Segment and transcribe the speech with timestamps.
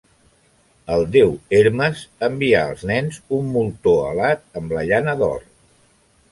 [0.95, 5.49] El déu Hermes envià als nens un moltó alat amb la llana d'or.